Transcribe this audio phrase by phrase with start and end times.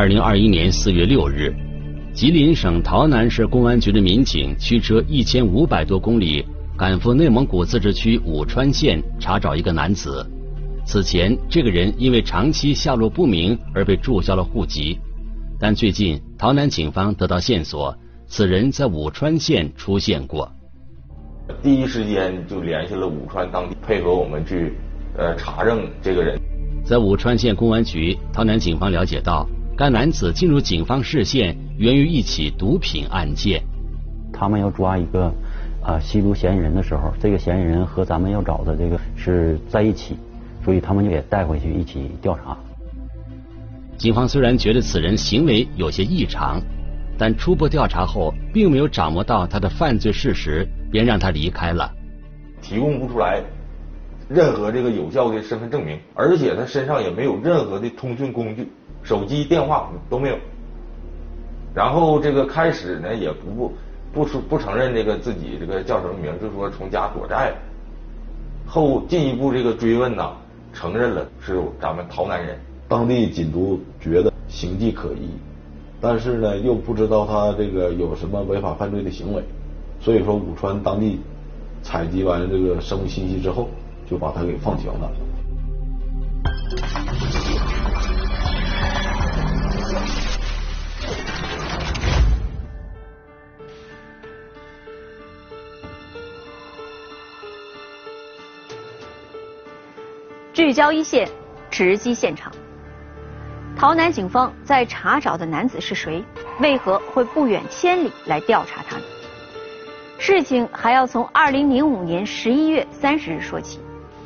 [0.00, 1.54] 二零二一年四月六日，
[2.14, 6.42] 吉林省洮南市公安局的民警驱车一千五百多公里，
[6.74, 10.26] 赶赴内蒙古自治区武川县查找一个男子。
[10.86, 14.98] 此前，这个人因为长期下落不明而被注销了户籍，
[15.58, 17.94] 但最近洮南警方得到线索，
[18.26, 20.50] 此人在武川县出现过。
[21.62, 24.72] 第一时间就联系了武川当地，配合我们去
[25.18, 26.40] 呃查证这个人。
[26.86, 29.46] 在武川县公安局，洮南警方了解到。
[29.80, 33.62] 该男子进入警方视线，源于一起毒品案件。
[34.30, 35.32] 他们要抓一个
[35.82, 40.18] 啊吸毒嫌疑人的时候，这个嫌疑人和咱们要找的这个是在一起，
[40.62, 42.54] 所以他们就也带回去一起调查。
[43.96, 46.60] 警方虽然觉得此人行为有些异常，
[47.16, 51.90] 但初步调查后并没有掌握到他的犯罪事实，便让他离开了。
[52.60, 53.42] 提供不出来
[54.28, 58.68] 任何这个有效的身份证明，而且他身上也没有任何的通讯工具。
[59.02, 60.36] 手机电话都没有，
[61.74, 63.72] 然后这个开始呢也不
[64.12, 67.54] 不出不承认这个自己这个叫什么名，就说从家躲债。
[68.66, 70.32] 后进一步这个追问呐，
[70.72, 72.58] 承认了是咱们洮南人。
[72.88, 75.28] 当地禁毒觉得形迹可疑，
[76.00, 79.42] 但是呢又不知道他这个有什么违法犯罪的行为，
[80.00, 81.20] 所以说武川当地
[81.82, 83.68] 采集完这个生物信息之后，
[84.08, 85.10] 就把他给放行了。
[100.70, 101.28] 聚焦一线，
[101.68, 102.52] 直击现场。
[103.76, 106.24] 洮南警方在查找的男子是谁？
[106.60, 109.02] 为何会不远千里来调查他呢？
[110.16, 113.80] 事情还要从二零零五年十一月三十日说起。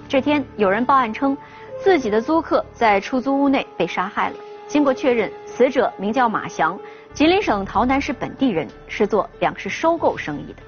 [0.06, 1.34] 这天，有人报案称，
[1.82, 4.36] 自己的租客在出租屋内被杀害了。
[4.68, 6.78] 经过确认，死者名叫马祥，
[7.14, 10.62] 吉林省洮南市本地人，是做粮食收购生意的。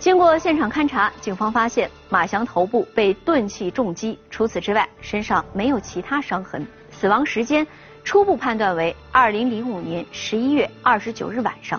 [0.00, 6.66] 经过现场勘查，警方发现马翔头部被钝器重击，除此之外身上没有其他伤痕。
[6.90, 7.66] 死亡时间
[8.02, 11.78] 初步判断为二零零五年十一月二十九日晚上。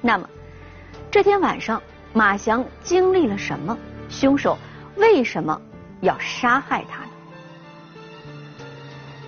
[0.00, 0.28] 那么
[1.08, 1.80] 这天晚上
[2.12, 3.78] 马翔经历了什么？
[4.08, 4.58] 凶手
[4.96, 5.62] 为什么
[6.00, 7.10] 要杀害他呢？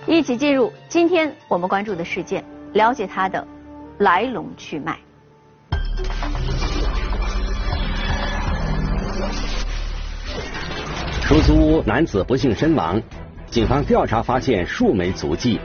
[0.07, 2.43] 一起进入今天我们关注的事件，
[2.73, 3.47] 了解他的
[3.99, 4.99] 来龙去脉。
[11.21, 13.01] 出租屋男子不幸身亡，
[13.49, 15.59] 警方调查发现数枚足迹，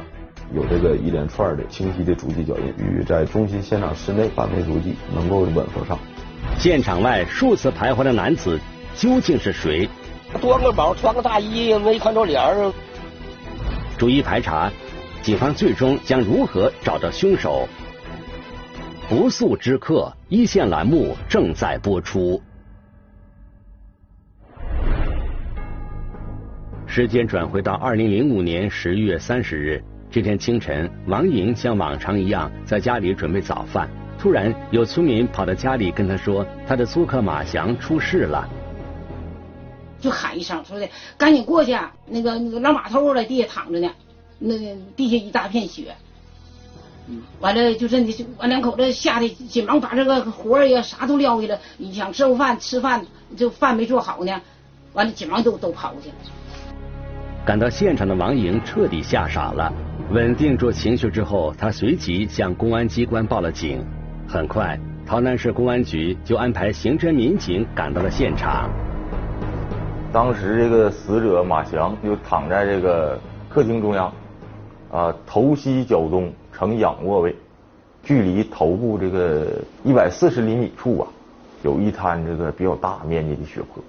[0.55, 5.99] 有这个一连串的清晰的足迹脚印，与在中心现场室内反枚足迹能够吻合上。
[6.59, 8.59] 现场外数次徘徊的男子
[8.95, 9.89] 究竟是谁？
[10.41, 12.73] 端个包，穿个大衣，没看着脸儿。
[13.99, 14.71] 逐一排查，
[15.23, 17.69] 警方最终将如何找到凶手？
[19.09, 22.41] 不速之客一线栏目正在播出。
[26.99, 33.89] 时间转回到二零零五年十月三十日，这天清晨，王莹像往常一样在家里准备早饭。
[34.19, 38.49] 突然，有村民跑到家里跟他说，他的租客马祥出事了，
[40.01, 41.71] 就喊一声，说的赶紧过去，
[42.05, 43.89] 那个那个老马头在地下躺着呢，
[44.41, 44.57] 那
[44.97, 45.95] 地下一大片血。
[47.39, 54.41] 完了，就是你俺两口子吓得紧忙把这个活儿呀啥都撂下了，你想吃饭吃饭，就饭没做好呢，
[54.95, 56.09] 完了紧忙都都跑过去。
[57.49, 59.73] 赶到现场的王莹彻底吓傻了，
[60.11, 63.83] 稳定住情绪之后，她随即向公安机关报了警。
[64.29, 68.69] 很快，洮南市公安局就安排刑侦民警赶到了现场。
[70.13, 73.19] 当时这个死者马祥就躺在这个
[73.49, 74.13] 客厅中央，
[74.93, 77.35] 啊，头西脚东呈仰卧位，
[78.03, 79.47] 距离头部这个
[79.85, 81.09] 一百四十厘米处啊，
[81.63, 83.83] 有一滩这个比较大面积的血泊，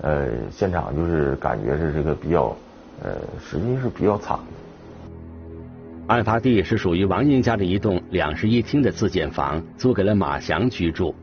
[0.00, 2.56] 呃，现场就是感觉是这个比较，
[3.02, 4.38] 呃，实际是比较惨。
[6.06, 11.14] 案发地是属于王英家的一栋两室一厅的自建房，租给了马祥居住。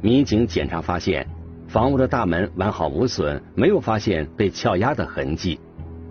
[0.00, 1.26] 民警检查发现，
[1.66, 5.58] 房屋的大门完好无损，没有发现被撬压的痕迹。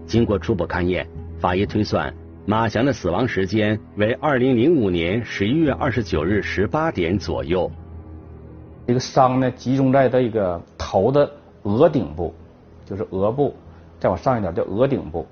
[0.05, 1.07] 经过初步勘验，
[1.39, 2.13] 法医推算
[2.45, 7.71] 马祥的死亡时间为二零零五年十一月二十九日十八点左右。
[8.85, 11.31] 这个伤呢，集中在这个头的。
[11.63, 12.33] 额顶部
[12.85, 13.55] 就是额部，
[13.99, 15.25] 再往上一点叫额顶部，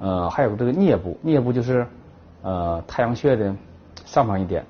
[0.00, 1.86] 呃，还有这个颞部，颞部就是
[2.42, 3.54] 呃太阳穴的
[4.04, 4.64] 上方一点，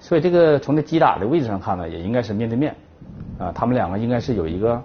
[0.00, 2.74] 所以这个从这击打的位置上看呢，也应该是面对面，
[3.38, 4.82] 啊，他们两个应该是有一个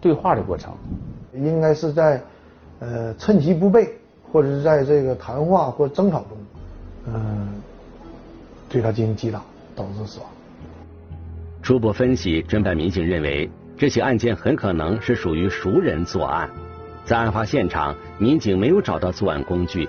[0.00, 0.72] 对话的过程，
[1.34, 2.20] 应该是在
[2.80, 3.88] 呃趁其不备
[4.32, 6.38] 或者是在这个谈话或争吵中，
[7.06, 7.48] 嗯，
[8.68, 9.40] 对他进行击打，
[9.74, 10.28] 导致死亡。
[11.62, 16.50] 初步分析，侦办民警认为这起案件很可能是属于熟人作案。
[17.04, 19.88] 在案发现场，民警没有找到作案工具，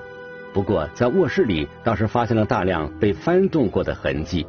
[0.54, 4.46] 不过在卧室里倒是发现了大量被翻动过的痕迹。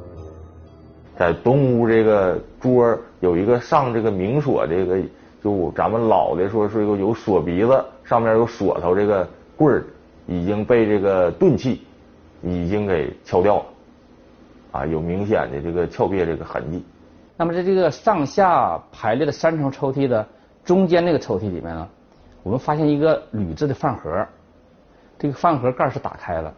[1.17, 5.01] 在东屋这个桌有一个上这个明锁，这个
[5.43, 9.27] 就咱们老的说是一个有锁鼻子，上面有锁头，这个
[9.57, 9.85] 棍儿
[10.27, 11.81] 已经被这个钝器
[12.43, 13.65] 已经给敲掉了，
[14.73, 16.85] 啊，有明显的这个撬别这个痕迹。
[17.41, 20.29] 那么在这个上下排列的三层抽屉的
[20.63, 21.89] 中间那个抽屉里面呢，
[22.43, 24.27] 我们发现一个铝制的饭盒，
[25.19, 26.53] 这个饭盒盖是打开了。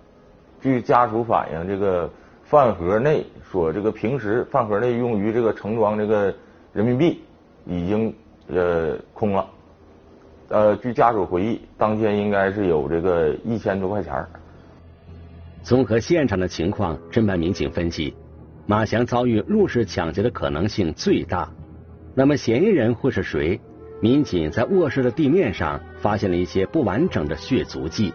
[0.61, 2.11] 据家属反映，这个。
[2.44, 6.34] 饭盒内所这个平时饭盒内用于这个盛装这个
[6.75, 7.23] 人民币
[7.64, 8.14] 已经
[8.49, 9.46] 呃空了，
[10.49, 14.12] 呃，据家属回忆，当天应该是有这个一千多块钱。
[15.62, 18.14] 综合现场的情况，侦办民警分析，
[18.67, 21.50] 马翔遭遇入室抢劫的可能性最大。
[22.14, 23.61] 那么嫌疑人会是谁？
[24.00, 28.12] 民警在卧室的地面上发现了一些不完整的血足迹。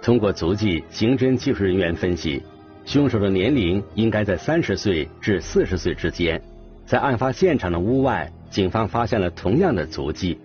[0.00, 2.42] 通过足迹，刑侦技术人员分析，
[2.84, 6.42] 凶手的年龄应该在三十岁至四十岁之间。
[6.84, 10.38] 在案发现场的屋外，警方发现了同样的足迹。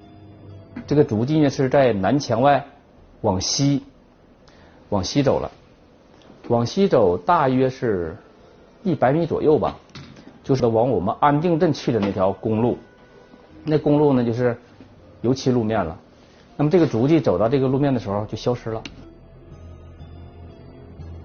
[0.87, 2.65] 这个足迹呢是在南墙外
[3.21, 3.83] 往西，
[4.89, 5.51] 往西走了，
[6.49, 8.15] 往西走大约是
[8.83, 9.77] 一百米左右吧，
[10.43, 12.77] 就是往我们安定镇去的那条公路。
[13.63, 14.57] 那公路呢就是
[15.21, 15.97] 油漆路面了。
[16.57, 18.81] 那么这个足迹走到这个路面的时候就消失了。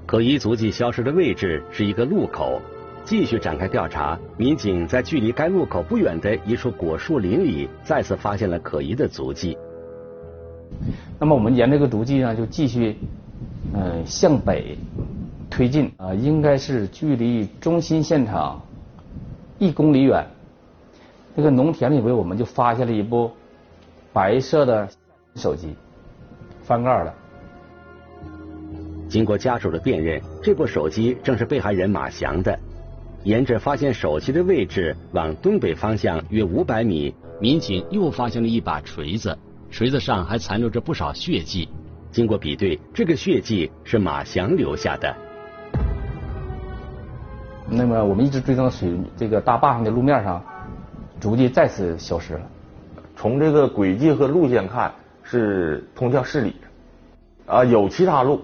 [0.05, 2.61] 可疑足迹消失的位置是一个路口，
[3.03, 4.19] 继续展开调查。
[4.37, 9.56] 民警在距离该路口不远的一处果树林里，再次发现了可疑的足迹。
[11.19, 12.99] 那么我们沿这个足迹呢，就继续
[13.75, 14.76] 嗯向北
[15.50, 18.61] 推进啊，应该是距离中心现场
[19.58, 20.26] 一公里远。
[21.35, 23.31] 那个农田里边，我们就发现了一部
[24.12, 24.88] 白色的
[25.35, 25.75] 手机，
[26.62, 27.14] 翻盖的。
[29.08, 32.58] 经过家属的辨认，这部手机正是被害人马翔的。
[33.25, 39.37] 沿着发现手机的位置往东北方向约五百米，民警又发现了一把锤子，
[39.70, 41.69] 锤子上还残留着不少血迹。
[42.14, 45.12] 经过比对，这个血迹是马翔留下的。
[47.69, 50.40] 那么我们一直追踪水这个大坝上的路面上，
[51.20, 52.43] 足迹再次消失了。
[53.16, 54.93] 从这个轨迹和路线看，
[55.25, 56.55] 是通向市里
[57.46, 58.40] 啊，有其他路。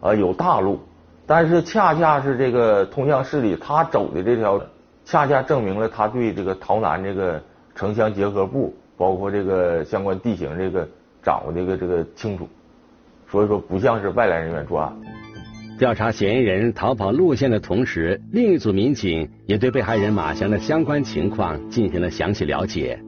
[0.00, 0.78] 啊，有大路，
[1.26, 4.62] 但是恰恰是这个通向市里他走的这条，
[5.04, 7.42] 恰恰证明了他对这个洮南这个
[7.74, 10.88] 城乡结合部，包括这个相关地形这个
[11.20, 12.48] 掌握这个这个清楚，
[13.30, 14.96] 所以说不像是外来人员作案。
[15.78, 23.00] 调查嫌疑人逃跑路线的同时，另一组民警也对被害人马翔的相关情况进行了详细了解。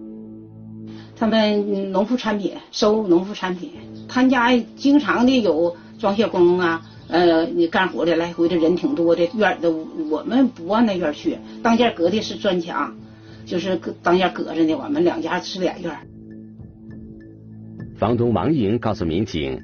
[1.16, 3.72] 他们农副产品收农副产品，
[4.08, 5.76] 他家经常的有。
[6.00, 12.96] 装卸工啊，呃，你干活的来回的人挺多的，院的我们不往那院去，当间隔的是砖墙，
[13.44, 14.74] 就是当间隔着呢。
[14.76, 15.94] 我们两家是俩院。
[17.98, 19.60] 房东王莹告诉民警，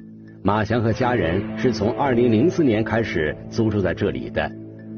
[0.47, 4.49] 马翔和家人是从二零零四年开始租住在这里的。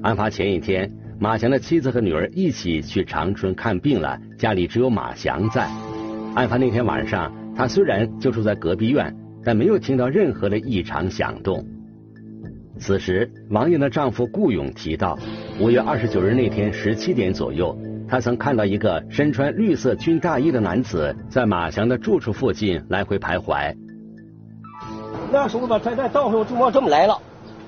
[0.03, 0.88] 案发前一天，
[1.18, 5.68] 马翔的妻子和女儿一起去长春看病了，家里只有马翔在。
[6.36, 9.12] 案发那天晚上，他虽然就住在隔壁院。
[9.44, 11.65] 但没有听到任何的异常响动。
[12.77, 15.18] 此时，王莹的丈夫顾勇提到，
[15.60, 17.75] 五月二十九日那天十七点左右，
[18.08, 23.74] 他曾看到一个身穿绿色军大衣的男子在马翔的住处附近来回徘徊。
[25.32, 27.22] 那时候吧，他在道上就往这么来了，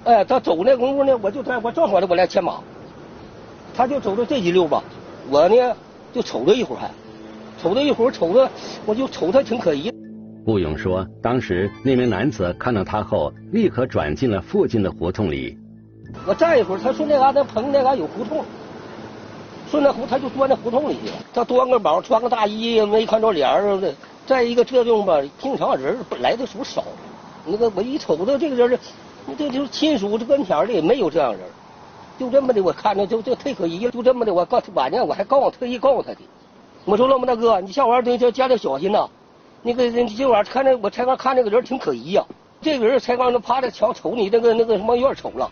[0.05, 2.59] 哎，他走那功夫呢，我就在我正好的我来牵马，
[3.75, 4.83] 他就走到这一溜吧，
[5.29, 5.55] 我呢
[6.11, 6.89] 就瞅着一会儿，还
[7.61, 8.49] 瞅着一会儿，瞅着
[8.85, 9.91] 我就瞅他挺可疑。
[10.43, 15.55] 顾勇说，当时那名男子看到他后，立刻转进了附近的胡同里。
[16.25, 18.43] 我站一会儿，他说那嘎达棚那嘎有胡同，
[19.69, 21.15] 顺那胡他就钻那胡同里去了。
[21.31, 23.79] 他端个包，穿个大衣，没看着脸儿。
[24.25, 26.83] 再一个这地方吧，平常人来的时候少。
[27.45, 28.79] 那个我一瞅到这个人，
[29.37, 31.41] 这就是亲属这跟前的也没有这样人。
[32.19, 33.91] 就这么的，我看着就就太可疑了。
[33.91, 36.19] 就这么的，我告晚上我还告特意告诉他的。
[36.85, 39.07] 我说老孟大哥，你下玩意儿得加点小心呐。
[39.63, 42.25] 那个人今晚看着我才刚看那个人挺可疑呀，
[42.61, 45.49] 这个人才刚就趴在墙瞅你那个那个什么院瞅了。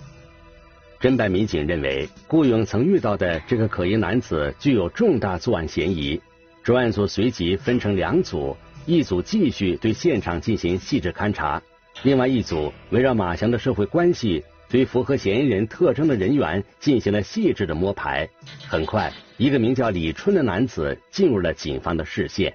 [0.99, 6.19] 侦办民警认为，顾勇曾遇到的这个可疑男子具有重大作案嫌疑。
[6.61, 8.55] 专案组随即分成两组，
[8.85, 11.61] 一组继续对现场进行细致勘查，
[12.01, 18.29] 另外一组围绕马翔的社会关系，对符合嫌疑人特征的人员进行了细致的摸排。
[18.69, 22.53] 很快，一个名叫李春的男子进入了警方的视线。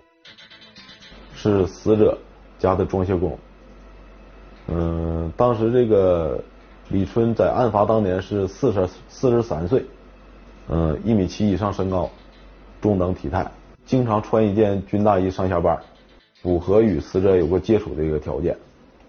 [1.35, 2.19] 是死者
[2.59, 3.39] 家的装修工。
[4.69, 6.43] 嗯，当时这个
[6.89, 9.85] 李春在案发当年是四十四十三岁，
[10.69, 12.11] 嗯，一米七以上身高，
[12.81, 13.47] 中等体态，
[13.85, 15.79] 经常穿一件军大衣上下班，
[16.41, 18.57] 符合与死者有过接触的一个条件，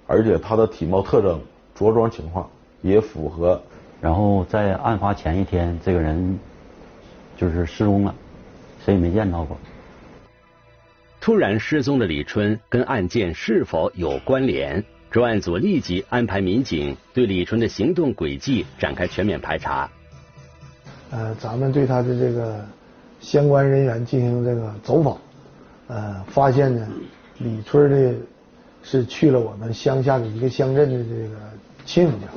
[0.07, 1.41] 而且他的体貌特征、
[1.74, 2.50] 着装情况
[2.81, 3.62] 也符合。
[4.01, 6.38] 然后在案发前一天，这个人
[7.38, 8.13] 就是失踪了，
[8.83, 9.57] 谁也没见到过。
[11.19, 14.83] 突然失踪的李春跟案件是否有关联？
[15.09, 19.89] 专案组立即安排民警对李春的行动轨迹展开全面排查。
[21.09, 22.63] 呃，咱们对他的这个
[23.21, 25.17] 相关人员进行这个走访，
[25.88, 26.85] 呃，发现呢，
[27.38, 28.13] 李春的
[28.88, 31.36] 是去了我们乡下的一个乡镇的这个
[31.86, 32.27] 亲戚家。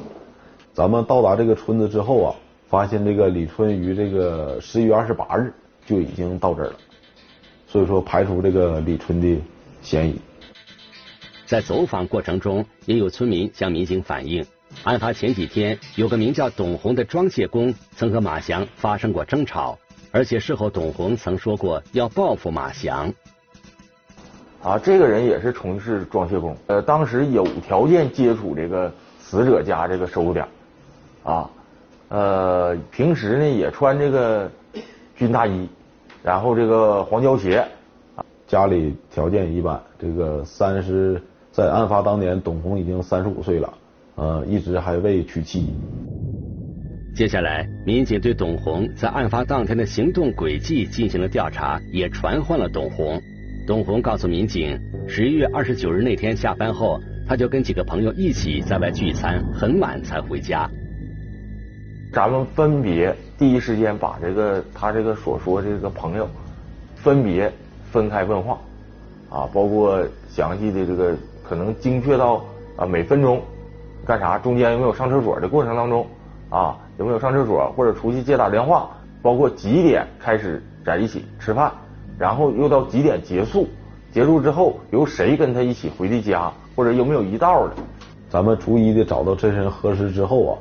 [0.73, 2.35] 咱们到达这个村子之后啊，
[2.69, 5.53] 发现这个李春于这个十一月二十八日
[5.85, 6.77] 就已经到这儿了，
[7.67, 9.39] 所以说排除这个李春的
[9.83, 10.19] 嫌疑。
[11.45, 14.47] 在走访过程中，也有村民向民警反映，
[14.85, 19.79] 案发前几天有个名叫董红的装卸工曾和马翔发生过争吵，
[20.13, 23.13] 而且事后董红曾说过要报复马翔。
[24.63, 30.47] 啊，这个人也是从事装卸工，呃，当时有条件接触这个死者家这个收入点，
[31.23, 31.51] 啊，
[32.09, 34.51] 呃，平时呢也穿这个
[35.17, 35.69] 军大衣，
[36.23, 37.65] 然后这个黄胶鞋，
[38.47, 41.21] 家里条件一般，这个三十。
[41.51, 43.75] 在案发当年，董红已经三十五岁了，
[44.15, 45.75] 呃，一直还未娶妻。
[47.17, 53.21] 接下来，民警对董红在案发当天的行动轨迹进行了调查，也传唤了董红。
[53.69, 56.99] 董红告诉民警，十一月二十九日那天下班后，
[57.29, 60.67] 他就跟几个朋友一起在外聚餐，很晚才回家。
[62.11, 66.27] 咱们分别第一时间把这个他这个所说这个朋友
[66.97, 67.53] 分别
[67.93, 68.59] 分开问话，
[69.29, 71.15] 啊，包括详细的这个。
[71.47, 72.45] 可能精确到
[72.77, 73.43] 啊每分钟
[74.05, 76.07] 干啥，中间有没有上厕所的过程当中
[76.51, 78.91] 啊有没有上厕所或者出去接打电话，
[79.23, 81.73] 包括几点开始在一起吃饭，
[82.19, 83.69] 然后又到几点结束，
[84.11, 87.75] 结束之后由谁跟他一起回的家，或者有没有一道的，
[88.29, 90.59] 咱们逐一的找到这人核实之后啊，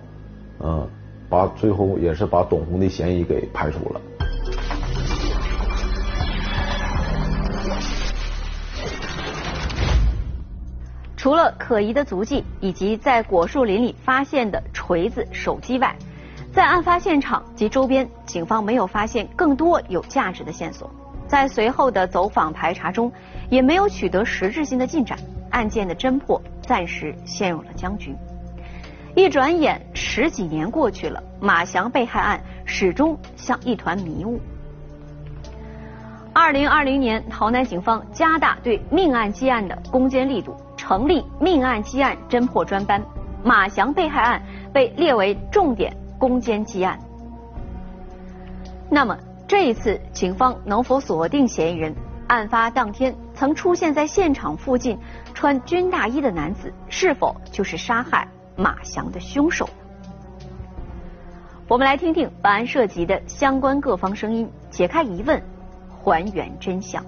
[0.60, 0.88] 嗯，
[1.28, 4.02] 把最后也是把董红的嫌疑给排除了。
[11.18, 15.94] 除了可疑的足迹以及在果树林里发现的锤子、手机外，
[16.54, 20.90] 在案发现场及周边，警方没有发现更多有价值的线索。
[21.28, 23.12] 在随后的走访排查中，
[23.50, 25.18] 也没有取得实质性的进展，
[25.52, 28.16] 案件的侦破暂时陷入了僵局。
[29.16, 34.40] 一转眼十几年过去了，马翔被害案始终像一团迷雾。
[36.34, 40.56] 二零二零年，洮南警方加大对命案积案的攻坚力度。
[40.78, 43.04] 成立命案积案侦破专班，
[43.44, 44.42] 马翔被害案
[44.72, 46.98] 被列为重点攻坚积案。
[48.90, 49.18] 那么
[49.48, 51.96] 这一次，警方能否锁定嫌疑人？
[52.28, 55.00] 案发当天曾出现在现场附近
[55.34, 58.28] 穿军大衣的男子，是否就是杀害
[58.58, 59.70] 马翔的凶手？
[61.70, 65.42] 我们来听听本案涉及的相关各方声音，解开疑问，
[66.04, 67.02] 还原真相。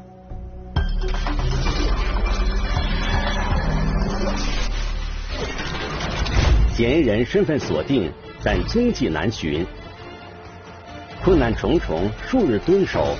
[6.69, 8.09] 嫌疑人身份锁定，
[8.41, 9.67] 但踪迹难寻，
[11.23, 13.15] 困难重重，数日蹲守，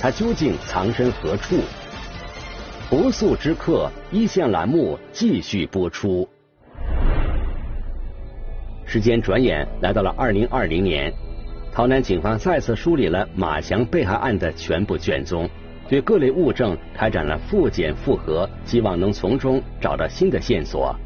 [0.00, 1.56] 他究竟藏身何处？
[2.88, 6.26] 不速之客一线栏目继续播出。
[8.86, 11.12] 时间转眼来到了二零二零年，
[11.72, 15.48] 洮南警方再次梳理了马翔被害案的全部卷宗，
[15.86, 20.96] 对各类物证开展了复检复核，希望能从中找到新的线索。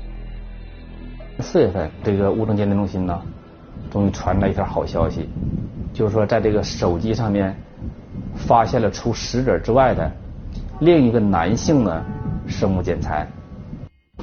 [1.40, 3.20] 四月份，这个物证鉴定中心呢，
[3.90, 5.28] 终于传来一条好消息，
[5.92, 7.54] 就是说，在这个手机上面
[8.36, 10.10] 发现了除死者之外的
[10.80, 12.04] 另一个男性的
[12.46, 13.26] 生物检材。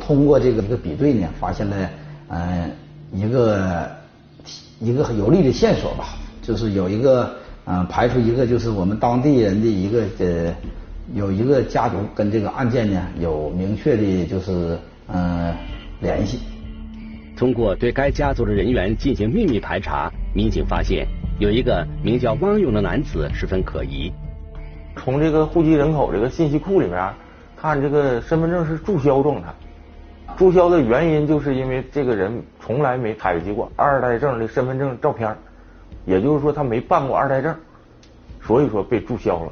[0.01, 1.89] 通过这个这个比对呢，发现了
[2.29, 2.71] 嗯
[3.11, 3.89] 一个
[4.79, 7.33] 一个有利的线索吧，就是有一个
[7.65, 10.53] 嗯排除一个就是我们当地人的一个呃
[11.13, 15.53] 有一个家族跟这个案件呢有明确的就是嗯
[16.01, 16.39] 联系。
[17.37, 21.07] 通过对该家族的人员进行秘密排查，民警发现
[21.39, 24.11] 有一个名叫汪勇的男子十分可疑。
[24.97, 27.13] 从这个户籍人口这个信息库里面，
[27.55, 29.47] 看这个身份证是注销状态。
[30.35, 35.33] 注销的原因就是因为这个人从来没采集过二代证的身份证照片，
[36.05, 37.55] 也就是说他没办过二代证，
[38.41, 39.51] 所以说被注销了。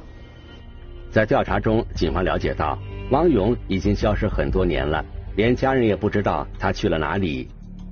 [1.12, 2.78] 在调查中，警方了解到
[3.12, 5.06] 汪勇已经消失很多年了，
[5.38, 7.48] 连家人也不知道他去了哪里。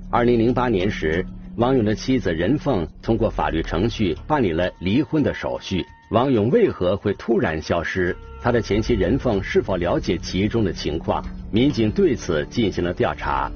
[0.09, 1.25] 二零零八年时，
[1.57, 5.85] 王勇的妻子任凤通过法律程序办理了离婚的手续。
[6.09, 8.15] 王勇为何会突然消失？
[8.41, 11.21] 他的前妻任凤是否了解其中的情况？
[11.51, 13.51] 民警对此进行了调查。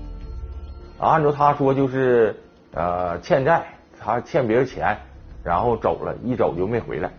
[1.00, 2.36] 按照他说，就是
[2.74, 3.66] 呃欠债，
[3.98, 4.98] 他欠别人钱，
[5.42, 7.10] 然后走了，一走就没回来，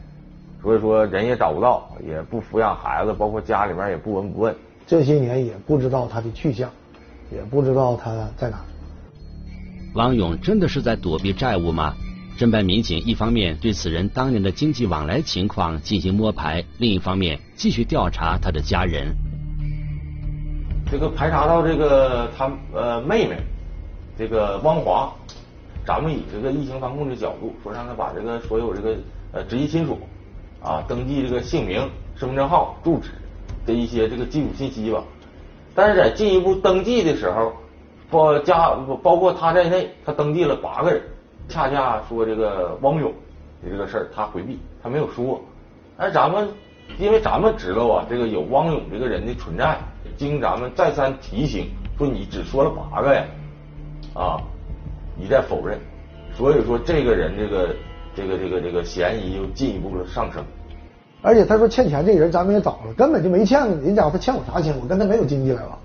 [0.63, 4.55] 所以说人也找不到，也不抚养孩子，包括家里面也不闻不问。
[4.87, 6.71] 这些年也不知道他的去向，
[7.33, 8.63] 也不知道他在哪。
[9.97, 11.95] 王勇真的是在躲避债务吗？
[12.39, 19.17] 侦办民警一方面对此人当年的经济往来情况进行摸排，另一方面继续调查他的家人。
[20.91, 23.39] 这个排查到这个他呃妹妹，
[24.19, 25.11] 这个汪华，
[25.87, 28.99] 咱们以这个疫情防控的角度说，让他把这个所有这个
[29.33, 29.99] 呃直系亲属
[30.63, 33.13] 啊登记这个姓名、身份证号、住址
[33.65, 35.03] 的一些这个基础信息吧。
[35.75, 37.55] 但是在进一步登记的时候，
[38.11, 38.71] 包家
[39.03, 41.03] 包括他在内，他登记了八个人。
[41.49, 43.13] 恰恰说这个汪勇
[43.63, 45.41] 的这个事儿，他回避，他没有说。
[45.97, 46.49] 哎，咱们
[46.99, 49.79] 因为咱们知道啊，这个有汪勇这个人的存在，
[50.17, 53.25] 经咱们再三提醒，说你只说了八个呀，
[54.15, 54.43] 啊，
[55.21, 55.79] 一再否认，
[56.35, 57.77] 所以说这个人这个
[58.15, 60.45] 这个这个这个嫌疑又进一步的上升。
[61.23, 64.75] 而且他说欠钱这人咱们也找了，根本就没欠人家，他欠我啥钱？
[64.81, 65.79] 我跟他没有经济来往。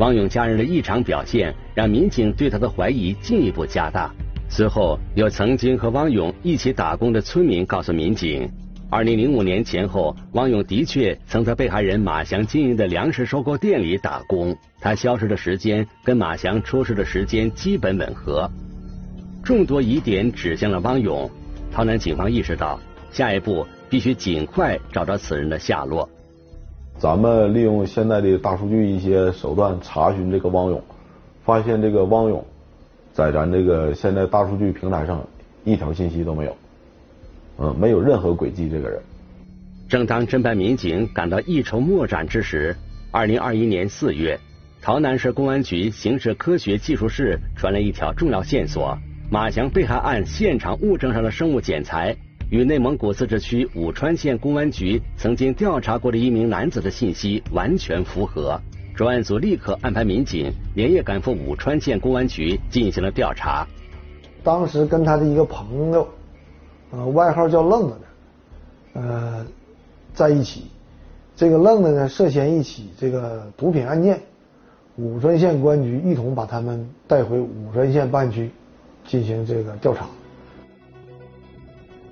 [0.00, 4.10] 王勇家人的异常表现，让民警对他的怀疑进一步加大。
[4.48, 8.50] 随后，有曾经和汪勇一起打工的村民告诉民警，
[8.88, 14.56] 二零零五年前后，汪勇的确曾在被害人马祥经营的粮食收购店里打工。
[14.80, 18.50] 他消失的时间跟马祥出事的时间基本吻合。
[19.44, 21.30] 众多疑点指向了汪勇，
[21.70, 22.80] 洮南警方意识到，
[23.12, 26.08] 下一步必须尽快找到此人的下落。
[27.00, 30.82] 咱们利用现在的大数据一些手段查询这个汪勇，
[31.42, 32.44] 发现这个汪勇
[33.14, 35.26] 在咱这个现在大数据平台上
[35.64, 36.54] 一条信息都没有，
[37.56, 38.68] 嗯，没有任何轨迹。
[38.68, 39.00] 这个人。
[39.88, 42.76] 正当侦办民警感到一筹莫展之时，
[43.10, 44.38] 二零二一年四月，
[44.82, 48.98] 洮南市公安局刑事科学技术室传来一条重要线索：
[49.30, 52.14] 马祥被害案现场物证上的生物检材。
[52.50, 58.60] 与内蒙古自治区武川县公安局曾经调查过的一名男子的信息完全符合，
[58.92, 63.64] 专案组立刻安排民警连夜赶赴武川县公安局进行了调查。
[64.42, 66.08] 当时跟他的一个朋友，
[66.90, 67.94] 呃，外号叫愣子
[68.94, 69.46] 的，呃，
[70.12, 70.64] 在一起。
[71.36, 74.20] 这个愣子呢，涉嫌一起这个毒品案件，
[74.96, 78.50] 武川县公安局一同把他们带回武川县办案区
[79.06, 80.04] 进行这个调查。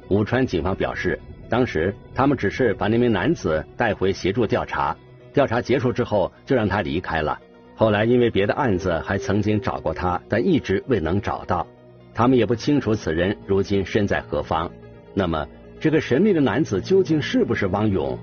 [0.09, 1.19] 武川警方表示，
[1.49, 4.97] 当时他们只是把那名男子带回协助调查，
[5.33, 7.39] 调查结束之后就让他离开了。
[7.75, 11.67] 后来因为别的案子还曾经找过他，但一直未能找到。
[12.15, 14.71] 他们也不清楚此人如今身在何方。
[15.15, 15.47] 那么，
[15.79, 18.19] 这个神秘的男子究竟是不是汪勇？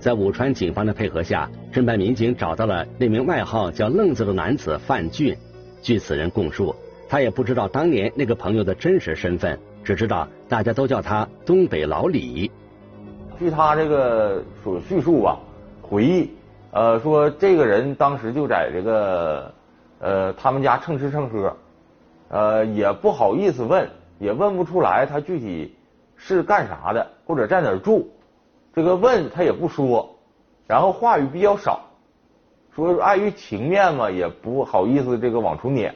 [0.00, 5.36] 在武川警方的配合下，侦办民警找到了那名外号叫“愣子”的男子范俊。
[5.80, 6.74] 据此人供述，
[7.08, 9.58] 他也不知道当年那个朋友的真实身份。
[9.86, 12.50] 只知道大家都叫他东北老李。
[13.38, 15.38] 据他这个所叙述吧，
[15.80, 16.28] 回忆，
[16.72, 19.54] 呃，说这个人当时就在这个
[20.00, 21.56] 呃他们家蹭吃蹭喝，
[22.28, 25.76] 呃，也不好意思问，也问不出来他具体
[26.16, 28.10] 是干啥的，或者在哪儿住。
[28.74, 30.16] 这个问他也不说，
[30.66, 31.82] 然后话语比较少，
[32.74, 35.94] 说碍于情面嘛，也不好意思这个往出撵。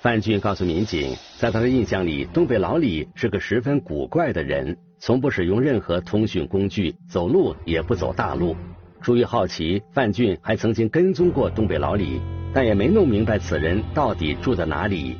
[0.00, 8.54] 范俊告诉民警，在他的印象里，东北老李是个十分古怪的人，从不使用任何通讯工具，走路也不走大路。
[9.02, 12.20] 出于好奇，范俊还曾经跟踪过东北老李，
[12.54, 15.16] 但也没弄明白此人到底住在哪里。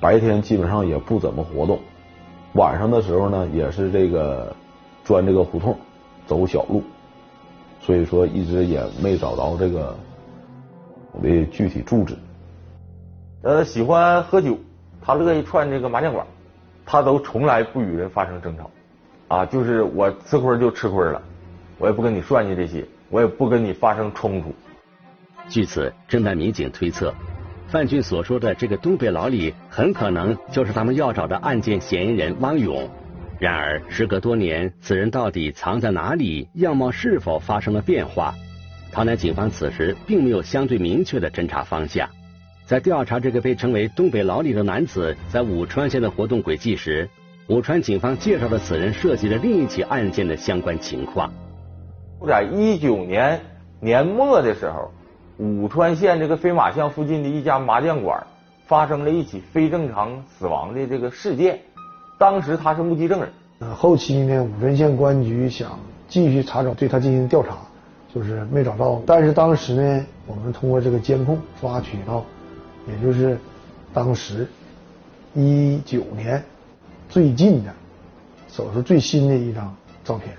[0.00, 1.78] 白天基本上也不怎么活动，
[2.54, 4.56] 晚上的时候呢，也是这个
[5.04, 5.78] 钻这个胡同，
[6.26, 6.82] 走小路，
[7.78, 9.96] 所以说一直也没找着这个
[11.12, 12.16] 我的具体住址。
[13.42, 14.58] 呃，喜欢喝酒，
[15.00, 16.26] 他乐意串这个麻将馆，
[16.84, 18.70] 他都从来不与人发生争吵，
[19.28, 21.22] 啊，就是我吃亏就吃亏了，
[21.78, 24.54] 我也不跟你算计这些，我也不跟你发生冲突。
[25.48, 27.14] 据此，侦办民警推测，
[27.68, 32.88] 范俊所说的这个东北老李，很可能就是他们要找的案件嫌疑人汪勇。
[33.38, 36.48] 然而，时隔多年，此人到底藏在哪里？
[36.54, 38.34] 样貌是否发生了变化？
[38.90, 42.08] 唐南警方此时并没有相对明确的侦查方向。
[42.66, 47.08] 在调查这个被称为“东北老李”的男子在武川县的活动轨迹时，
[47.46, 51.32] 武川警方介绍了此人涉及的另一起案件的相关情况。
[52.26, 53.40] 在一九年
[53.78, 54.90] 年末的时候，
[55.38, 58.26] 武川县这个飞马巷附近的一家麻将馆
[58.66, 61.60] 发生了一起非正常死亡的这个事件。
[62.18, 63.28] 当时他是目击证人。
[63.60, 67.58] 呃，后期呢，武川县公安局想继续查找，对他进行调查，
[68.12, 69.00] 就是没找到。
[69.06, 72.24] 但是当时呢，我们通过这个监控抓取到，
[72.86, 73.38] 也就是
[73.92, 74.46] 当时
[75.34, 76.42] 一九年
[77.08, 77.74] 最近的
[78.48, 80.34] 手术最新的一张照片。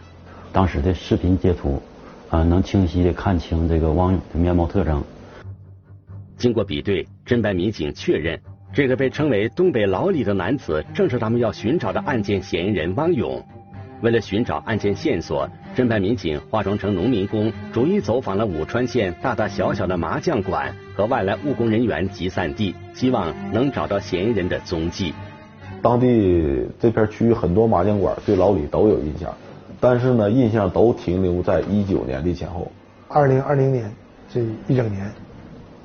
[0.51, 1.81] 当时的视频截图
[2.29, 5.03] 啊，能清晰的看清这个汪勇的面貌特征。
[6.37, 8.39] 经过比对，侦办民警确认。
[8.73, 13.43] 这个被称为“东北老李”的男子，正是他们要寻找的案件嫌疑人汪勇。
[14.01, 25.13] 为了寻找案件线索，侦办民警化妆成农民工，逐一走访了武川县大大小小的麻将馆和外来务工人员集散地，希望能找到嫌疑人的踪迹。
[25.81, 29.33] 当地这片区域很多麻将馆对老李都有印象，
[29.79, 32.71] 但是呢，印象都停留在一九年的前后。
[33.07, 33.91] 二零二零年
[34.31, 35.09] 这一整年，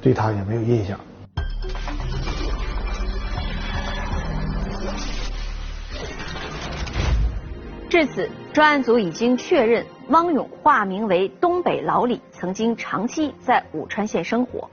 [0.01, 0.99] 对他也没有印象。
[7.93, 14.71] 至此，专案组已经确认汪勇化名为东北老李，曾经长期在武川县生活。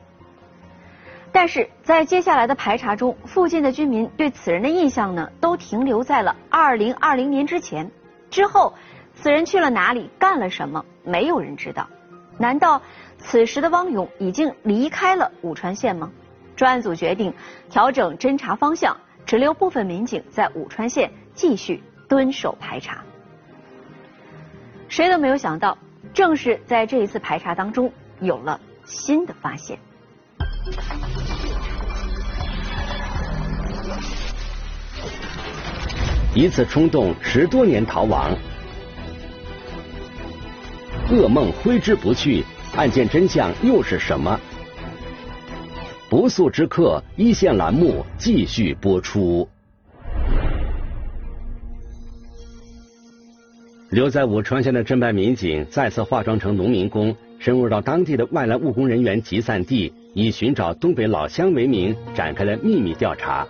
[1.30, 7.92] 但是在接下来的排查中，附近的居民对此人的印象呢，都停留在了二零二零年之前。
[8.30, 8.74] 之后，
[9.16, 11.90] 此人去了哪里，干了什么，没有人知道。
[12.38, 12.82] 难道
[13.18, 16.10] 此时的汪勇已经离开了武川县吗？
[16.56, 17.34] 专案组决定
[17.70, 23.04] 调整侦查方向，只留部分民警在武川县继续蹲守排查。
[24.90, 25.78] 谁都没有想到，
[26.14, 29.78] 正是在这一次排查当中，有了新的发现。
[36.34, 38.36] 一次冲动，十多年逃亡，
[41.10, 42.44] 噩梦挥之不去。
[42.76, 44.40] 案件真相又是什么？
[46.10, 49.48] 不速之客一线栏目继续播出。
[53.90, 63.48] 留在武川县的侦办民警再次化妆成农民工，深入到当地的外来务工人员集散地，以寻找东北老乡为名，展开了秘密调查。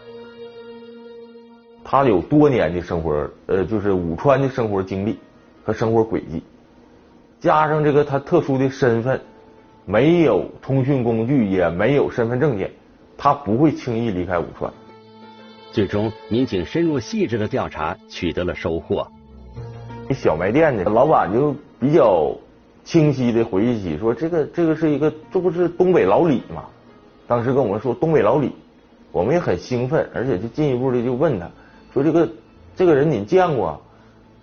[1.84, 5.18] 他有多年的生活，呃，就是武川的生活经历
[5.62, 6.42] 和生活轨迹，
[7.42, 9.20] 加上这个他特殊的身份，
[9.84, 12.72] 没有通讯工具，也没有身份证件，
[13.18, 14.72] 他不会轻易离开武川。
[15.74, 19.06] 最终，民警深入细致的调查，取得了收获。
[20.14, 22.36] 小卖店的老板就比较
[22.84, 26.66] 清晰的回忆起说：“这个这个是一个，这不是东北老李吗？”
[27.28, 28.52] 当时跟我们说东北老李，
[29.12, 31.48] 我们也很兴奋，而且就进一步的就问他
[31.94, 32.30] 说：“这个
[32.76, 33.80] 这个人你见过？”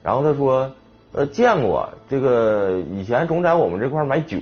[0.04, 0.70] 然后他说
[1.12, 1.88] ：“呃，见过。
[2.08, 4.38] 这个以前总在我们这块买酒。”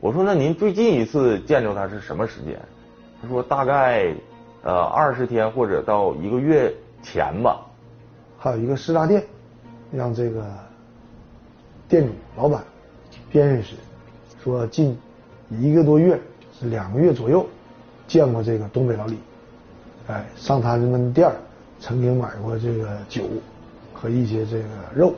[0.00, 2.60] 我说：“那您最近一次见着他是什么时间？”
[3.22, 4.14] 他说：“大概
[4.62, 7.64] 呃二十天或者到一个月前吧。”
[8.36, 9.24] 还有一个四大店。
[9.92, 10.44] 让这个
[11.88, 12.64] 店主老板
[13.30, 13.74] 辨认时
[14.42, 14.96] 说，近
[15.50, 16.18] 一个多月
[16.58, 17.46] 是两个月左右
[18.08, 19.18] 见过这个东北老李，
[20.08, 21.34] 哎，上他们店儿
[21.78, 23.24] 曾经买过这个酒
[23.92, 25.14] 和一些这个肉，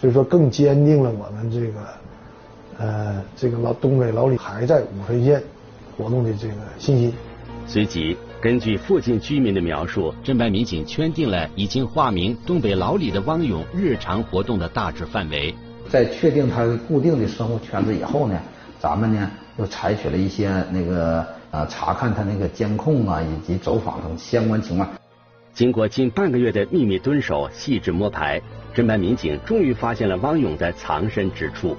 [0.00, 1.80] 所以说更坚定了我们这个
[2.78, 5.42] 呃这个老东北老李还在武川县
[5.96, 7.14] 活动的这个信心。
[7.66, 8.16] 随即。
[8.42, 15.54] 根据附近居民的描述，侦办民警圈定了已经化名“东北老李”的汪勇日常活动的大致范围。
[15.88, 18.36] 在确定他固定的生活圈子以后呢，
[18.80, 24.90] 咱们呢又采取了一些那个呃查看他那个监控啊，以及走访等相关情况。
[25.54, 28.42] 经过近半个月的秘密蹲守、细致摸排，
[28.74, 31.76] 侦办民警终于发现了汪勇的藏身之处。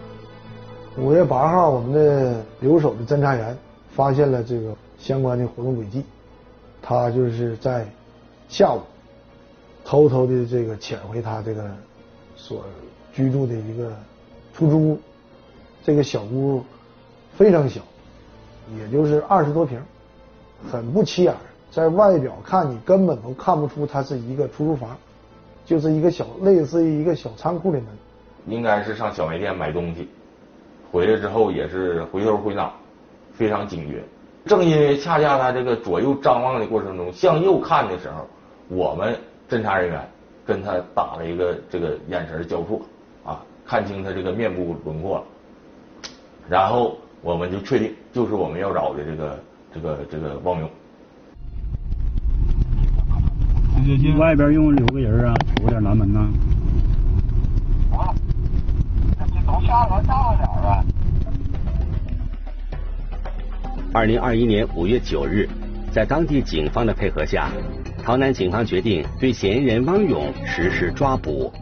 [0.97, 3.57] 五月八号，我们的留守的侦查员
[3.93, 6.01] 发现了这个相关的活动轨迹。
[6.85, 7.87] 他就是在
[8.49, 8.81] 下午
[9.85, 11.71] 偷偷的这个潜回他这个
[12.35, 12.65] 所
[13.13, 13.91] 居住的一个
[14.53, 14.99] 出租屋，
[15.81, 16.61] 这个小屋
[17.37, 17.81] 非常小，
[18.77, 19.81] 也就是二十多平，
[20.69, 21.33] 很不起眼，
[21.71, 24.97] 在外表看你根本都看不出它是一个出租房，
[25.65, 27.87] 就是一个小类似于一个小仓库的门。
[28.45, 30.09] 应该是上小卖店买东西，
[30.91, 32.73] 回来之后也是回头回脑，
[33.33, 34.03] 非常警觉。
[34.45, 38.27] 正因为恰恰他这个左右张望的过程中向右看的时候，
[38.67, 39.17] 我们
[39.49, 40.05] 侦查人员
[40.45, 42.81] 跟他打了一个这个眼神交错，
[43.23, 45.23] 啊，看清他这个面部轮廓了，
[46.49, 49.39] 然后我们就确定就是我们要找的这个
[49.73, 50.69] 这个这个汪勇。
[54.17, 56.19] 外边用留个人啊，有点南门呐。
[57.97, 58.13] 啊，
[59.17, 60.83] 这都下了大了点啊。
[63.93, 65.47] 二零二一年五月九日，
[65.91, 67.49] 在当地警方的配合下，
[68.03, 71.53] 洮南警方决定对嫌疑人汪勇实施抓捕。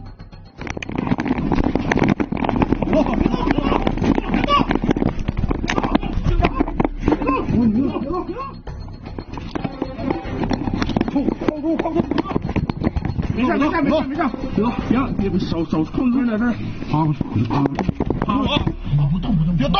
[13.34, 14.22] 没事没事没事没事，
[14.56, 16.54] 得行，你们手手控制在这儿，
[16.90, 17.92] 趴过去，趴过去，
[18.24, 18.64] 趴过去，
[19.12, 19.78] 不动不动，别动，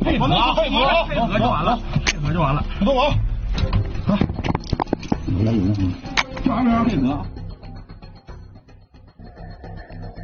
[0.00, 3.04] 配合配合配合就完了，配合就完了，别动我，
[4.06, 4.18] 啊，
[5.26, 5.74] 有了有了，
[6.44, 7.24] 抓不配合。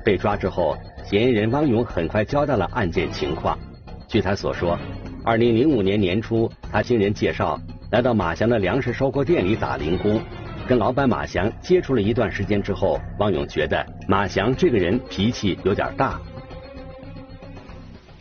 [0.05, 3.59] 被抓之后，嫌疑人汪勇很快交代了案件情况。
[4.07, 4.79] 据他所说，
[5.25, 7.59] 二零零五年年初，他经人介绍
[7.91, 10.21] 来到马翔的粮食收购店里打零工。
[10.69, 16.21] 跟老板马翔接触了一段时间之后，汪勇觉得马翔这个人脾气有点大，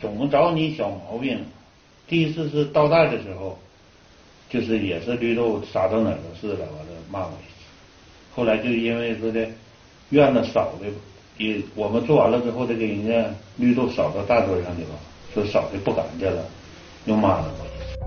[0.00, 1.38] 总找你小毛病。
[2.08, 3.58] 第一次是倒带的时候，
[4.48, 7.66] 就是也是绿豆撒到哪都是了，完了骂我一次。
[8.34, 9.46] 后来就因为说的
[10.10, 10.86] 院子扫的，
[11.38, 14.88] 也我们做完了之后，得给人家绿豆扫到大桌上去了，
[15.34, 16.44] 说扫的不干净了，
[17.06, 17.98] 又骂了我一次。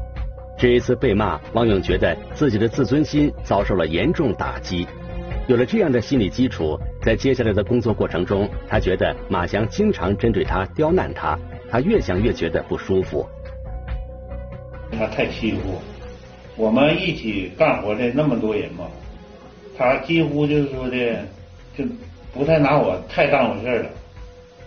[0.58, 4.88] 这一次被骂，汪勇觉得自己的自尊心遭受了严重打击。
[5.48, 11.38] 有了这样的心理基础，在接下来的工作过程中，他觉得马翔经常针对他、刁难他，
[11.72, 13.26] 他越想越觉得不舒服。
[14.92, 15.80] 他太欺负
[16.56, 18.86] 我们一起干活的那么多人嘛，
[19.78, 20.98] 他几乎就是说的，
[21.78, 21.86] 就
[22.34, 23.90] 不太拿我太当回事了。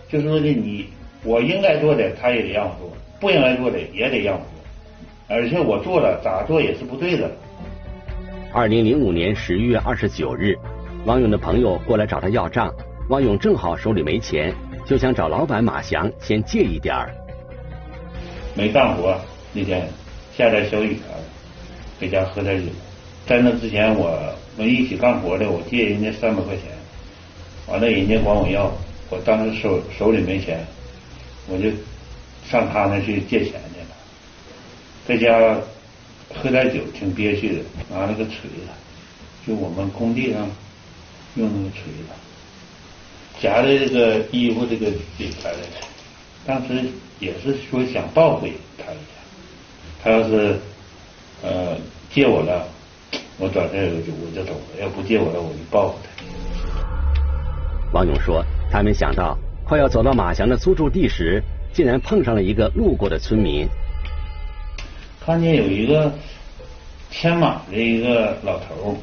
[0.09, 0.87] 就是说的你，
[1.23, 2.89] 我应该做的他也得让我做，
[3.19, 5.35] 不应该做的也得让我做。
[5.35, 7.29] 而且我做了，咋做也是不对的。
[8.53, 10.55] 二零零五年十一月二十九日，
[11.05, 12.73] 王勇的朋友过来找他要账，
[13.09, 14.53] 王勇正好手里没钱，
[14.85, 17.13] 就想找老板马翔先借一点儿。
[18.53, 19.17] 没干活
[19.53, 19.87] 那天
[20.37, 20.97] 下点小雨，
[21.99, 22.71] 回家喝点酒。
[23.25, 24.19] 在那之前，我
[24.57, 26.65] 们一起干活的，我借人家三百块钱，
[27.67, 28.69] 完了人家管我要，
[29.09, 30.65] 我当时手手里没钱，
[31.47, 31.69] 我就
[32.45, 33.95] 上他那去借钱去了。
[35.07, 35.57] 在家
[36.35, 38.67] 喝点酒，挺憋屈的，拿了个锤子，
[39.47, 40.41] 就我们工地上
[41.35, 42.09] 用那个锤子，
[43.43, 45.59] 夹着这个衣服这个里边的。
[46.45, 46.81] 当时
[47.19, 49.19] 也是说想报复他一下，
[50.01, 50.57] 他要是
[51.41, 51.75] 呃
[52.09, 52.65] 借我了，
[53.37, 56.09] 我转身我就我就走了；要不借我了，我就报复他。
[57.91, 63.67] 王勇说，他没想到快要走到马翔的租住地时，竟然碰上了一个路过的村民。
[65.19, 66.09] 看见有一个
[67.11, 68.97] 牵马的一个老头，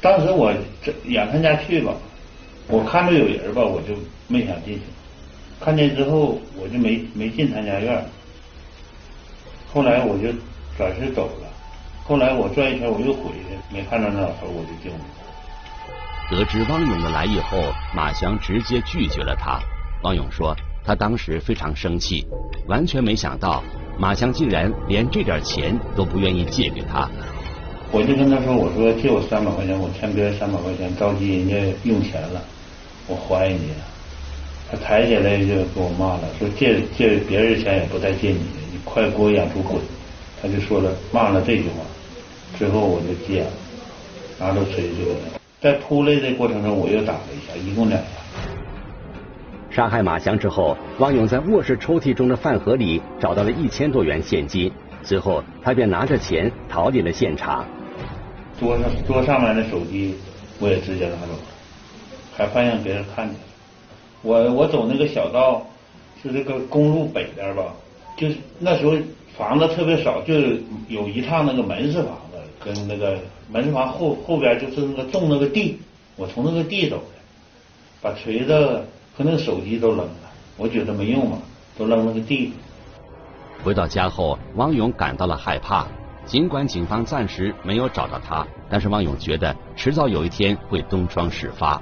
[0.00, 1.92] 当时我这眼看家去吧，
[2.68, 3.94] 我看着有人吧，我就
[4.28, 4.80] 没想进去。
[5.60, 8.04] 看见之后，我就没没进他家院。
[9.72, 10.28] 后来我就
[10.76, 11.48] 转身走了。
[12.04, 16.34] 后来我转一圈，我又回去，没看到那老头我就进屋。
[16.34, 17.62] 得知汪勇的来意后，
[17.94, 19.60] 马翔直接拒绝了他。
[20.02, 22.26] 汪勇说，他当时非常生气，
[22.66, 23.62] 完全没想到。
[23.98, 27.08] 马翔竟然连这点钱都不愿意借给他，
[27.92, 32.42] 我就跟他说：“我说借我三百块钱，我欠别人三百块钱，着急人家用钱了，
[33.06, 33.68] 我还你。”
[34.70, 39.78] 他抬起来就给我骂了，说：“借借别人钱也不带借你的，你快给我养出滚！”
[40.40, 41.84] 他就说了骂了这句话，
[42.58, 43.52] 之后我就急眼了，
[44.40, 44.96] 拿着锤子，
[45.60, 48.06] 在扑来的过程中我又打了一下，一共两下。
[49.70, 57.66] 杀害马翔之后，汪勇在卧室抽屉中的饭盒里找到了一千多元现金，随后他便拿着钱逃离了现场。
[58.62, 60.14] 桌上桌上面的手机
[60.60, 61.38] 我也直接拿走了，
[62.32, 63.40] 还怕让别人看见了。
[64.22, 65.66] 我我走那个小道，
[66.22, 67.74] 就这个公路北边吧，
[68.16, 68.92] 就是那时候
[69.36, 70.34] 房子特别少，就
[70.86, 73.18] 有一趟那个门市房子，跟那个
[73.50, 75.80] 门市房后后边就是那个种那个地，
[76.14, 77.20] 我从那个地走的，
[78.00, 78.80] 把锤子。
[79.14, 80.08] 和那个手机都扔了，
[80.56, 81.36] 我觉得没用嘛，
[81.76, 82.50] 都扔了个地。
[83.62, 85.86] 回到家后，汪勇感到了害怕。
[86.24, 91.80] 尽管警方暂时没有找到他，但是王勇觉得迟早有一天会东窗事发。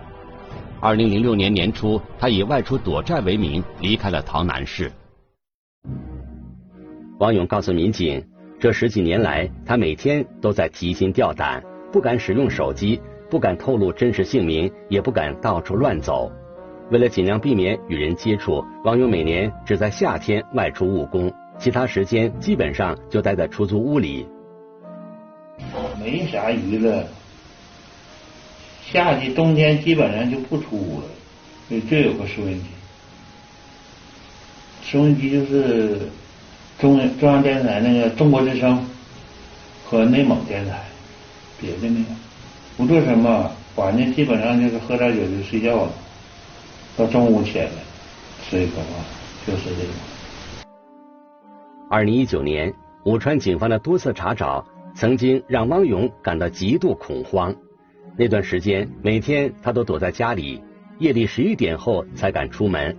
[0.81, 4.91] 二零零六年年初，他以外出躲债为名离开了洮南市。
[7.19, 8.27] 王勇告诉民警，
[8.59, 12.99] 这十几年来，他每天都在提心吊胆，不敢使用手机，
[13.29, 16.33] 不敢透露真实姓名，也不敢到处乱走。
[16.91, 24.27] 为了尽量避免与人接触，王勇每年只在夏天外出务工，其他时间基本上就待在出租屋里。
[26.01, 27.07] 没啥娱乐，
[28.91, 31.05] 夏季、冬天基本上就不出屋了。
[31.91, 32.69] 就有个收音机，
[34.91, 36.01] 收音机就是
[36.79, 38.83] 中中央电视台那个中国之声
[39.85, 40.83] 和内蒙电台，
[41.61, 42.07] 别的没有。
[42.79, 45.93] 不做什么，晚上基本上就是喝点酒就睡觉了，
[46.97, 47.69] 到中午起来
[48.49, 48.85] 睡一会儿，
[49.47, 49.91] 就是这个。
[51.93, 52.73] 二零一九年，
[53.03, 57.53] 武川警方的多次查找，曾经让汪勇感到极度恐慌。
[58.17, 60.63] 那段时间，每天他都躲在家里，
[61.01, 62.97] 夜里十一点后才敢出门。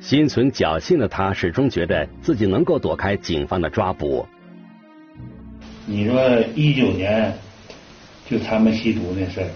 [0.00, 4.24] 心存侥幸的他，始终觉得自己能够躲开警方的抓捕。
[5.84, 7.34] 你说一九年，
[8.26, 9.50] 就他们吸毒那事儿，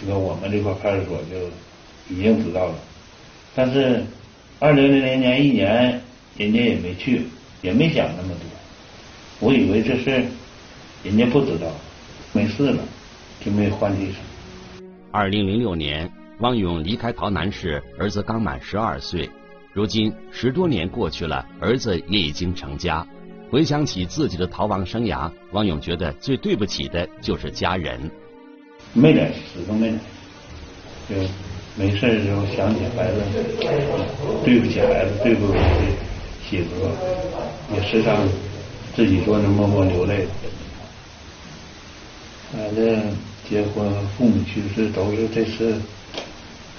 [0.00, 2.74] 这个我们这块派出所就已经知道了。
[3.54, 4.02] 但是
[4.58, 6.00] 二零零零年一年，
[6.36, 7.22] 人家也没去，
[7.64, 8.44] 也没想那么多。
[9.40, 10.22] 我以为这事
[11.02, 11.66] 人家不知道，
[12.34, 12.82] 没事了，
[13.42, 14.16] 就没换地上。
[15.10, 16.10] 二零零六年。
[16.40, 19.30] 汪勇离开洮南时，儿子刚满十二岁。
[19.72, 23.06] 如今十多年过去了，儿子也已经成家。
[23.52, 28.10] 回想起自己的逃亡生涯，汪勇觉得最对不起的就是家人。
[28.92, 30.00] 没脸，始终没脸。
[31.08, 31.14] 就
[31.76, 33.20] 没事的时候想起孩子，
[34.44, 35.58] 对不起孩子，对不起
[36.42, 36.90] 媳妇，
[37.72, 38.28] 也时常
[38.94, 40.26] 自己坐那默默流泪。
[42.52, 43.16] 反正
[43.48, 45.80] 结婚、父母去世都是这次。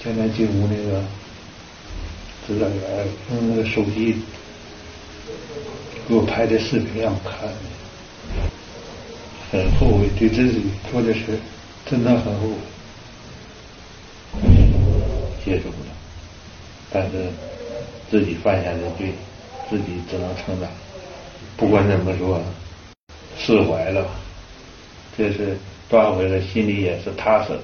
[0.02, 1.02] 现在进屋那个
[2.46, 4.16] 指导员用那个手机
[6.08, 7.48] 给我拍的视频让我看，
[9.50, 11.40] 很后悔对自己做的事，
[11.84, 12.50] 真的很后
[14.34, 14.46] 悔，
[15.44, 15.90] 接受不了。
[16.92, 17.26] 但是
[18.08, 19.12] 自己犯下的罪，
[19.68, 20.70] 自己只能承担。
[21.56, 22.40] 不管怎么说，
[23.38, 24.06] 释怀了，
[25.16, 25.56] 这是
[25.88, 27.62] 抓回来，心里也是踏实的。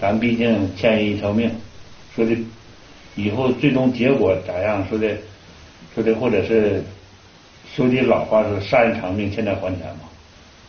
[0.00, 1.50] 咱毕竟欠人一条命，
[2.14, 2.36] 说的
[3.16, 4.86] 以后最终结果咋样？
[4.88, 5.16] 说的
[5.94, 6.82] 说的，或者是
[7.74, 10.08] 说句老话是“杀人偿命，欠债还钱”嘛，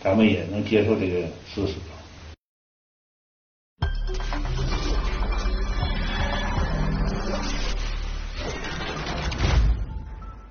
[0.04, 1.20] 咱们也能接受这个
[1.54, 1.74] 事实。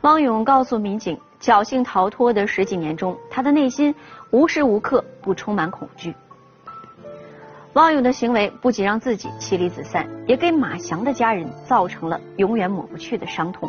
[0.03, 3.93] 汪勇告诉民警，侥幸逃脱的十几年中，他的内心
[4.31, 6.15] 无时无刻不充满恐惧。
[7.73, 13.69] 汪勇的行为不仅让自己妻离子散，也给马翔的家人造成了永远抹不去的伤痛。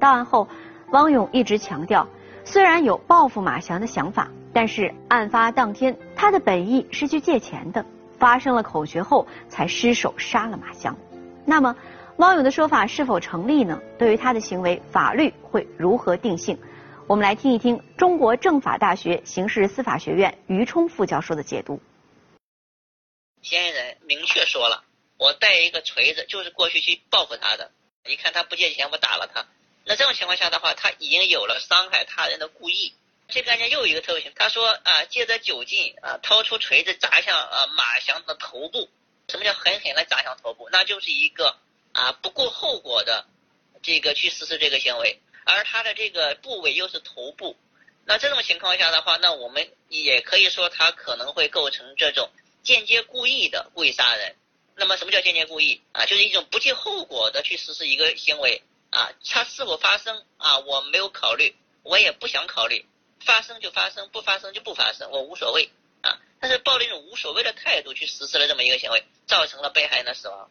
[0.00, 0.48] 到案后，
[0.92, 2.06] 汪勇一直强调，
[2.42, 7.84] 虽然有报复马翔的想法，但是案发当天他的本意是去借钱的，
[8.18, 10.96] 发生了口角后才失手杀了马翔。
[11.44, 11.76] 那么，
[12.18, 13.78] 汪勇的说法是否成立呢？
[13.98, 16.58] 对于他的行为，法律会如何定性？
[17.06, 21.78] 我们来听一听中国政法大学刑事司法学院于冲副教授的解读。
[23.42, 24.82] 嫌疑人明确说了，
[25.18, 27.70] 我带一个锤子，就是过去去报复他的。
[28.06, 29.44] 你看他不借钱，我打了他。
[29.84, 32.94] 那这种情况下的话，他已经有了伤害他人的故意。
[33.28, 38.88] 这个案件又有一个特殊性，他说啊，借着酒劲啊，掏出锤子砸向啊马翔的头部。
[39.28, 40.68] 什么叫狠狠的砸向头部？
[40.72, 41.56] 那就是一个
[41.96, 43.24] 啊不顾后果的
[43.82, 47.56] 这个去实施这个行为，而他的这个部位又是头部。
[48.04, 52.30] 那这种情况下的话，那我们也可以说他可能会构成这种。
[52.62, 54.34] 间接故意的故意杀人，
[54.74, 56.04] 那么什么叫间接故意啊？
[56.04, 60.58] 就是一种不计后果的去实施一个行为啊，它是否发生啊？
[60.58, 62.84] 我没有考虑，我也不想考虑，
[63.24, 65.70] 发生就发生，不发生就不发生，我无所谓
[66.02, 66.18] 啊。
[66.40, 70.50] 但是抱着一种无所谓的态度去实施了这么一个行为，造成了被害人的死亡。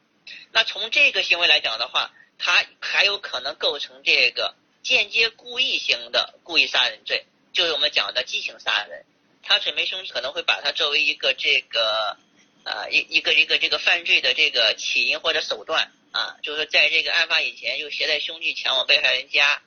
[0.51, 9.05] 那从这个行为来讲的话，他还有可能构成这个间接故意型的故意杀人罪，就是我们讲的激情杀人。
[9.43, 12.17] 他准备凶器可能会把它作为一个这个
[12.63, 19.61] 啊一一个一个这个犯罪的这个起因或者手段啊，就是在这个案发以前又携带凶器前往被害人家，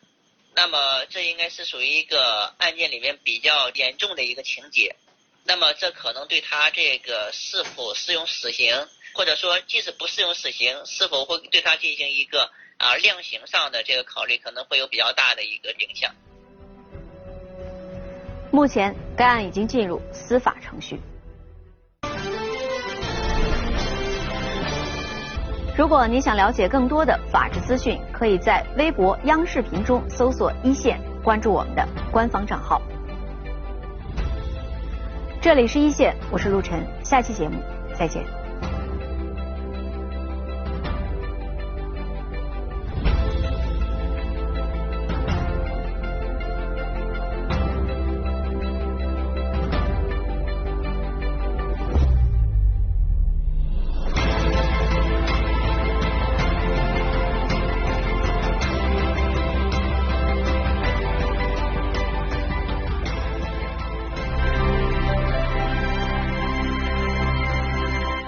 [0.57, 4.97] 那么这应该是属于一个案件里面比较严重的一个情节，
[5.45, 8.89] 那么这可能对他这个是否适用死刑，
[9.19, 16.15] 或者说即使不适用死刑，是否会对他进行一个啊量刑上的这个考虑，可能会有比较大的一个影响。
[18.53, 21.01] 目前，该案已经进入司法程序。
[25.77, 32.81] 如果你想了解更多的法治资讯，可以在微博、央视频中搜索“一线”，关注我们的官方账号。
[35.43, 37.61] 这里是一线，我是陆晨，下期节目
[37.99, 38.38] 再见。